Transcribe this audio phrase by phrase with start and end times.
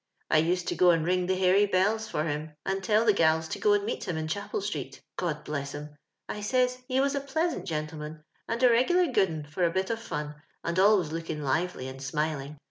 [0.31, 3.47] I used to go and ring the hairy bells for him, and tell the gals
[3.49, 5.95] to go and meet him in Chapel street, God bless him!
[6.27, 9.91] I says, ho was a pleasant gentleman, and a regular good 'un for a bit
[9.91, 12.59] of fun, and always looking lively and smiling.